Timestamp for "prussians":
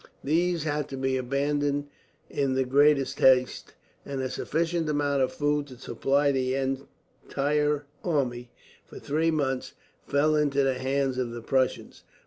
11.43-12.01